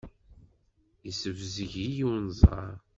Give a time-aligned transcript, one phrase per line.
[1.05, 2.77] Yessebzeg-iyi unẓar.